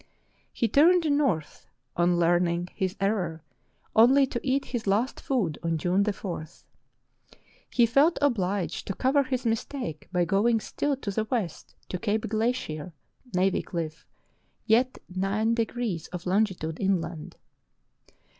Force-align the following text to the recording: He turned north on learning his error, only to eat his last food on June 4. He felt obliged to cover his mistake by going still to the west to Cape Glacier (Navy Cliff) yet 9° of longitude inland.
He 0.51 0.67
turned 0.67 1.05
north 1.15 1.67
on 1.95 2.17
learning 2.17 2.69
his 2.73 2.95
error, 2.99 3.43
only 3.95 4.25
to 4.25 4.39
eat 4.41 4.65
his 4.65 4.87
last 4.87 5.19
food 5.21 5.59
on 5.61 5.77
June 5.77 6.03
4. 6.03 6.47
He 7.69 7.85
felt 7.85 8.17
obliged 8.19 8.87
to 8.87 8.95
cover 8.95 9.21
his 9.21 9.45
mistake 9.45 10.07
by 10.11 10.25
going 10.25 10.59
still 10.59 10.95
to 10.97 11.11
the 11.11 11.25
west 11.25 11.75
to 11.89 11.99
Cape 11.99 12.27
Glacier 12.29 12.93
(Navy 13.35 13.61
Cliff) 13.61 14.07
yet 14.65 14.97
9° 15.13 16.09
of 16.09 16.25
longitude 16.25 16.79
inland. 16.79 17.35